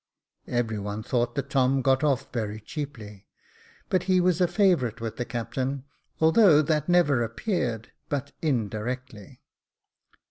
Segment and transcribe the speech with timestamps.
[0.47, 3.27] Every one thought that Tom got off very cheaply;
[3.87, 5.83] but he was a favourite with the captain,
[6.19, 9.41] although that never appeared but indirectly.